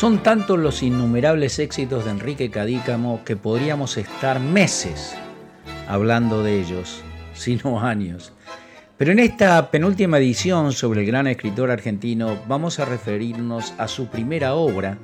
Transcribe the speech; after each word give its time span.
Son 0.00 0.22
tantos 0.22 0.58
los 0.58 0.82
innumerables 0.82 1.58
éxitos 1.58 2.06
de 2.06 2.12
Enrique 2.12 2.50
Cadícamo 2.50 3.20
que 3.22 3.36
podríamos 3.36 3.98
estar 3.98 4.40
meses 4.40 5.14
hablando 5.86 6.42
de 6.42 6.58
ellos, 6.58 7.02
sino 7.34 7.82
años. 7.82 8.32
Pero 8.96 9.12
en 9.12 9.18
esta 9.18 9.70
penúltima 9.70 10.16
edición 10.16 10.72
sobre 10.72 11.02
el 11.02 11.06
gran 11.06 11.26
escritor 11.26 11.70
argentino 11.70 12.38
vamos 12.48 12.78
a 12.78 12.86
referirnos 12.86 13.74
a 13.76 13.88
su 13.88 14.06
primera 14.06 14.54
obra, 14.54 14.96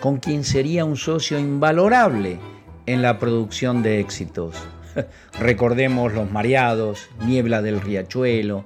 con 0.00 0.16
quien 0.16 0.42
sería 0.42 0.84
un 0.84 0.96
socio 0.96 1.38
invalorable 1.38 2.40
en 2.86 3.02
la 3.02 3.20
producción 3.20 3.84
de 3.84 4.00
éxitos. 4.00 4.56
Recordemos 5.38 6.12
Los 6.12 6.28
Mareados, 6.28 7.08
Niebla 7.24 7.62
del 7.62 7.80
Riachuelo, 7.80 8.64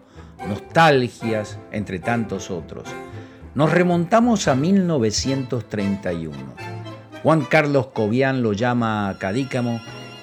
Nostalgias, 0.48 1.58
entre 1.72 1.98
tantos 1.98 2.50
otros. 2.50 2.88
Nos 3.54 3.70
remontamos 3.70 4.48
a 4.48 4.56
1931. 4.56 6.36
Juan 7.22 7.44
Carlos 7.44 7.86
Cobian 7.94 8.42
lo 8.42 8.52
llama 8.52 9.08
a 9.08 9.16
Cadícamo 9.18 9.80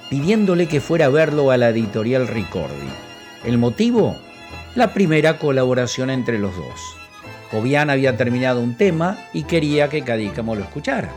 pidiéndole 0.10 0.68
que 0.68 0.82
fuera 0.82 1.06
a 1.06 1.10
verlo 1.10 1.50
a 1.50 1.56
la 1.56 1.70
editorial 1.70 2.28
Ricordi. 2.28 2.90
¿El 3.46 3.58
motivo? 3.58 4.18
La 4.76 4.94
primera 4.94 5.40
colaboración 5.40 6.10
entre 6.10 6.40
los 6.40 6.54
dos. 6.58 6.98
Cobian 7.52 7.90
había 7.90 8.18
terminado 8.18 8.60
un 8.60 8.76
tema 8.76 9.18
y 9.32 9.44
quería 9.44 9.88
que 9.88 10.02
Cadícamo 10.02 10.54
lo 10.54 10.64
escuchara. 10.64 11.10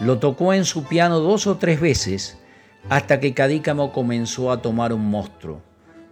Lo 0.00 0.18
tocó 0.18 0.54
en 0.54 0.64
su 0.64 0.84
piano 0.84 1.20
dos 1.20 1.46
o 1.46 1.58
tres 1.58 1.82
veces 1.82 2.38
hasta 2.88 3.20
que 3.20 3.34
Cadícamo 3.34 3.92
comenzó 3.92 4.50
a 4.50 4.62
tomar 4.62 4.94
un 4.94 5.10
monstruo. 5.10 5.60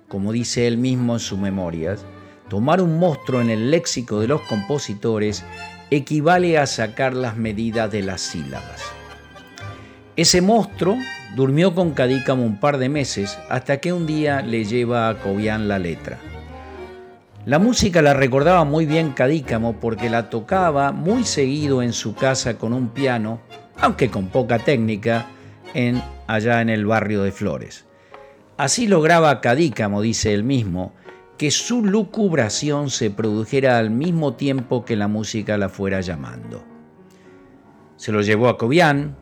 Como 0.07 0.33
dice 0.33 0.67
él 0.67 0.77
mismo 0.77 1.15
en 1.15 1.21
sus 1.21 1.39
memorias, 1.39 2.05
tomar 2.49 2.81
un 2.81 2.99
monstruo 2.99 3.41
en 3.41 3.51
el 3.51 3.71
léxico 3.71 4.21
de 4.21 4.29
los 4.29 4.43
compositores 4.43 5.45
equivale 5.91 6.59
a 6.59 6.67
sacar 6.67 7.15
las 7.15 7.37
medidas 7.37 7.91
de 7.91 8.03
las 8.03 8.21
sílabas. 8.21 8.83
Ese 10.17 10.41
monstruo 10.41 10.97
durmió 11.35 11.75
con 11.75 11.93
Cadícamo 11.93 12.45
un 12.45 12.61
par 12.61 12.79
de 12.79 12.89
meses 12.89 13.39
hasta 13.49 13.79
que 13.79 13.93
un 13.93 14.07
día 14.07 14.43
le 14.43 14.65
lleva 14.65 15.09
a 15.09 15.19
Cobian 15.19 15.69
la 15.69 15.79
letra. 15.79 16.19
La 17.47 17.59
música 17.59 18.01
la 18.01 18.15
recordaba 18.15 18.65
muy 18.65 18.87
bien 18.87 19.11
Cadícamo 19.11 19.75
porque 19.81 20.09
la 20.09 20.31
tocaba 20.31 20.93
muy 20.93 21.25
seguido 21.25 21.83
en 21.83 21.93
su 21.93 22.15
casa 22.15 22.57
con 22.57 22.73
un 22.73 22.89
piano, 22.89 23.41
aunque 23.79 24.09
con 24.09 24.29
poca 24.29 24.59
técnica, 24.59 25.27
en, 25.75 26.01
allá 26.27 26.63
en 26.63 26.71
el 26.71 26.87
barrio 26.87 27.23
de 27.23 27.33
Flores. 27.33 27.85
Así 28.57 28.87
lograba 28.87 29.41
Cadícamo, 29.41 30.01
dice 30.01 30.33
él 30.33 30.45
mismo, 30.45 30.95
que 31.39 31.51
su 31.51 31.85
lucubración 31.85 32.91
se 32.91 33.11
produjera 33.11 33.79
al 33.79 33.91
mismo 33.91 34.35
tiempo 34.35 34.85
que 34.85 34.97
la 34.97 35.09
música 35.09 35.59
la 35.59 35.69
fuera 35.69 36.01
llamando. 36.01 36.65
Se 37.97 38.13
lo 38.13 38.23
llevó 38.23 38.49
a 38.49 38.57
Cobian, 38.57 39.17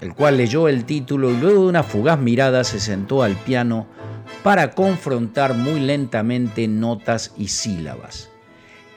el 0.00 0.14
cual 0.14 0.36
leyó 0.36 0.68
el 0.68 0.84
título 0.84 1.30
y 1.30 1.36
luego 1.36 1.62
de 1.62 1.68
una 1.68 1.82
fugaz 1.82 2.18
mirada 2.18 2.64
se 2.64 2.80
sentó 2.80 3.22
al 3.22 3.36
piano 3.36 3.86
para 4.42 4.72
confrontar 4.72 5.54
muy 5.54 5.80
lentamente 5.80 6.68
notas 6.68 7.32
y 7.36 7.48
sílabas, 7.48 8.30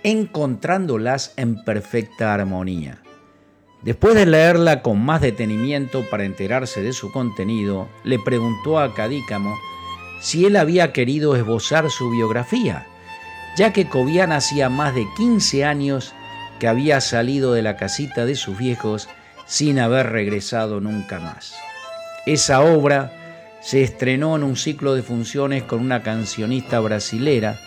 encontrándolas 0.03 1.33
en 1.37 1.63
perfecta 1.63 2.33
armonía. 2.33 3.01
Después 3.83 4.15
de 4.15 4.25
leerla 4.25 4.81
con 4.81 5.03
más 5.03 5.21
detenimiento 5.21 6.03
para 6.09 6.25
enterarse 6.25 6.81
de 6.81 6.93
su 6.93 7.11
contenido, 7.11 7.87
le 8.03 8.19
preguntó 8.19 8.79
a 8.79 8.93
Cadícamo 8.93 9.55
si 10.19 10.45
él 10.45 10.55
había 10.55 10.93
querido 10.93 11.35
esbozar 11.35 11.89
su 11.89 12.09
biografía, 12.09 12.85
ya 13.57 13.73
que 13.73 13.87
Cobian 13.87 14.31
hacía 14.31 14.69
más 14.69 14.93
de 14.93 15.05
15 15.17 15.65
años 15.65 16.13
que 16.59 16.67
había 16.67 17.01
salido 17.01 17.53
de 17.53 17.61
la 17.61 17.77
casita 17.77 18.25
de 18.25 18.35
sus 18.35 18.57
viejos 18.57 19.09
sin 19.45 19.79
haber 19.79 20.11
regresado 20.11 20.79
nunca 20.81 21.19
más. 21.19 21.55
Esa 22.25 22.61
obra 22.61 23.13
se 23.61 23.83
estrenó 23.83 24.35
en 24.35 24.43
un 24.43 24.55
ciclo 24.55 24.93
de 24.93 25.03
funciones 25.03 25.63
con 25.63 25.79
una 25.79 26.03
cancionista 26.03 26.79
brasilera 26.79 27.59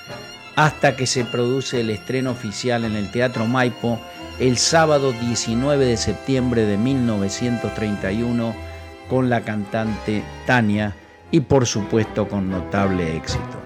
hasta 0.56 0.96
que 0.96 1.06
se 1.06 1.24
produce 1.24 1.80
el 1.80 1.90
estreno 1.90 2.32
oficial 2.32 2.84
en 2.84 2.96
el 2.96 3.10
Teatro 3.10 3.46
Maipo 3.46 3.98
el 4.38 4.58
sábado 4.58 5.12
19 5.12 5.84
de 5.84 5.96
septiembre 5.96 6.66
de 6.66 6.76
1931 6.76 8.54
con 9.08 9.28
la 9.30 9.42
cantante 9.42 10.22
Tania 10.46 10.94
y 11.30 11.40
por 11.40 11.66
supuesto 11.66 12.28
con 12.28 12.50
notable 12.50 13.16
éxito. 13.16 13.60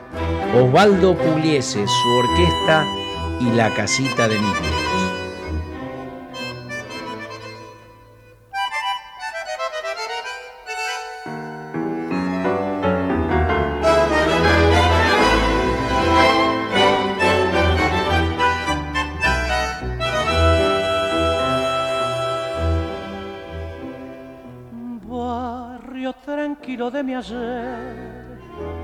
Osvaldo 0.54 1.16
Pugliese, 1.16 1.84
su 1.86 2.08
orquesta 2.10 2.84
y 3.40 3.50
la 3.56 3.72
casita 3.74 4.28
de 4.28 4.38
mis 26.76 26.90
de 26.90 27.02
mi 27.04 27.14
ayer. 27.14 28.38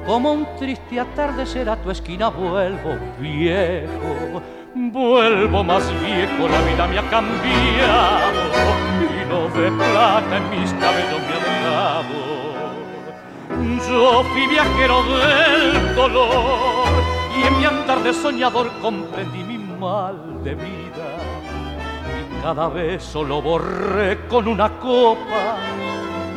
Como 0.07 0.33
un 0.33 0.47
triste 0.59 1.01
atardecer 1.01 1.69
a 1.69 1.77
tu 1.77 1.91
esquina 1.91 2.29
vuelvo 2.29 2.97
viejo, 3.19 4.41
vuelvo 4.75 5.65
más 5.65 5.85
viejo, 6.01 6.49
la 6.49 6.61
vida 6.71 6.87
me 6.87 6.99
ha 6.99 7.11
cambiado 7.11 8.43
y 9.01 9.29
no 9.29 9.49
de 9.61 9.71
plata 9.73 10.37
en 10.37 10.51
mis 10.51 10.73
cabellos 10.75 11.21
me 11.27 11.35
ha 11.35 11.41
dejado. 11.51 12.21
Yo 13.89 14.25
fui 14.25 14.47
viajero 14.47 15.03
del 15.03 15.95
dolor 15.97 16.87
y 17.37 17.47
en 17.47 17.59
mi 17.59 17.65
andar 17.65 18.03
de 18.03 18.15
soñador 18.15 18.71
comprendí 18.81 19.43
mi 19.43 19.59
mal 19.59 20.43
de 20.45 20.55
vida 20.55 21.09
y 22.21 22.43
cada 22.43 22.69
vez 22.69 23.03
solo 23.03 23.43
borré 23.43 24.27
con 24.29 24.47
una 24.47 24.79
copa 24.79 25.57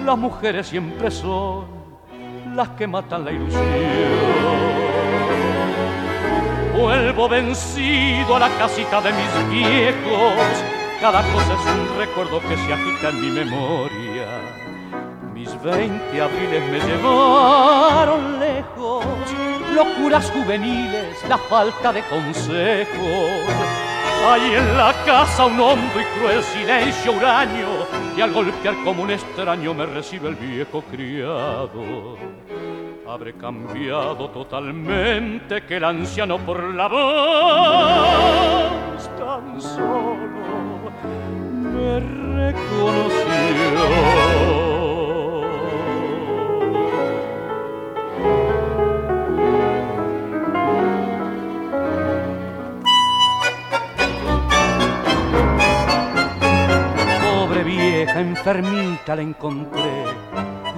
las 0.04 0.18
mujeres 0.18 0.68
siempre 0.68 1.10
son 1.10 1.66
las 2.56 2.70
que 2.70 2.88
matan 2.88 3.26
la 3.26 3.32
ilusión. 3.32 3.64
Vuelvo 6.78 7.30
vencido 7.30 8.36
a 8.36 8.40
la 8.40 8.50
casita 8.58 9.02
de 9.02 9.12
mis 9.14 9.50
viejos, 9.50 10.64
cada 11.00 11.22
cosa 11.22 11.54
es 11.54 11.66
un 11.76 11.98
recuerdo 11.98 12.42
que 12.42 12.58
se 12.58 12.74
agita 12.74 13.10
en 13.10 13.22
mi 13.22 13.30
memoria. 13.30 14.28
Mis 15.34 15.62
veinte 15.64 16.22
abriles 16.22 16.64
me 16.70 16.80
llevaron 16.80 18.40
lejos, 18.40 19.06
locuras 19.74 20.32
juveniles, 20.32 21.24
la 21.30 21.38
falta 21.38 21.94
de 21.94 22.02
consejos 22.04 23.83
hay 24.26 24.54
en 24.56 24.78
la 24.78 24.94
casa 25.06 25.46
un 25.46 25.60
hondo 25.60 26.00
y 26.00 26.04
cruel 26.18 26.42
silencio 26.44 27.12
huraño 27.14 27.68
y 28.16 28.22
al 28.22 28.32
golpear 28.32 28.76
como 28.84 29.04
un 29.04 29.12
extraño 29.12 29.74
me 29.74 29.86
recibe 29.86 30.30
el 30.30 30.36
viejo 30.36 30.82
criado. 30.84 32.18
Habré 33.08 33.34
cambiado 33.34 34.30
totalmente 34.30 35.64
que 35.66 35.78
el 35.78 35.84
anciano 35.84 36.38
por 36.40 36.64
la 36.74 36.88
voz 36.88 37.04
tan 39.18 39.62
solo 39.62 40.92
me 41.74 42.00
reconoció. 42.50 44.23
Enfermita 58.12 59.16
la 59.16 59.22
encontré. 59.22 60.04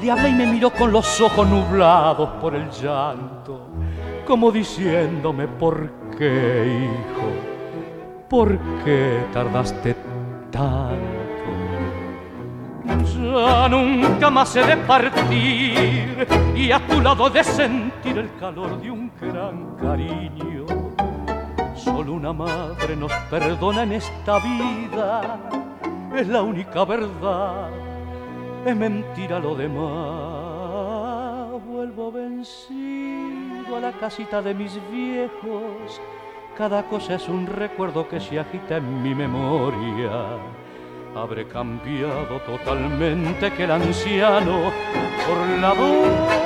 Le 0.01 0.11
hablé 0.11 0.29
y 0.29 0.33
me 0.33 0.45
miró 0.45 0.69
con 0.71 0.91
los 0.91 1.21
ojos 1.21 1.47
nublados 1.47 2.29
por 2.41 2.55
el 2.55 2.69
llanto, 2.69 3.69
como 4.25 4.51
diciéndome, 4.51 5.47
¿por 5.47 5.89
qué, 6.17 6.83
hijo? 6.83 7.29
¿Por 8.29 8.57
qué 8.83 9.25
tardaste 9.31 9.95
tanto? 10.51 11.25
Ya 12.85 13.67
nunca 13.69 14.29
más 14.29 14.55
he 14.55 14.63
de 14.63 14.77
partir 14.77 16.27
y 16.55 16.71
a 16.71 16.79
tu 16.85 17.01
lado 17.01 17.29
de 17.29 17.43
sentir 17.43 18.17
el 18.17 18.35
calor 18.39 18.79
de 18.81 18.91
un 18.91 19.11
gran 19.19 19.75
cariño. 19.77 20.65
Solo 21.75 22.13
una 22.13 22.33
madre 22.33 22.95
nos 22.95 23.11
perdona 23.29 23.83
en 23.83 23.93
esta 23.93 24.39
vida 24.39 25.39
es 26.17 26.27
la 26.27 26.41
única 26.41 26.85
verdad, 26.85 27.69
es 28.65 28.75
mentira 28.75 29.39
lo 29.39 29.55
demás. 29.55 30.45
Vuelvo 31.65 32.11
vencido 32.11 33.75
a 33.75 33.79
la 33.79 33.91
casita 33.93 34.41
de 34.41 34.53
mis 34.53 34.79
viejos, 34.91 36.01
cada 36.57 36.83
cosa 36.83 37.15
es 37.15 37.27
un 37.27 37.47
recuerdo 37.47 38.07
que 38.07 38.19
se 38.19 38.39
agita 38.39 38.77
en 38.77 39.03
mi 39.03 39.13
memoria. 39.13 40.37
habré 41.15 41.47
cambiado 41.47 42.39
totalmente 42.45 43.51
que 43.53 43.63
el 43.63 43.71
anciano 43.71 44.71
por 45.25 45.37
la 45.59 45.73
voz 45.73 46.44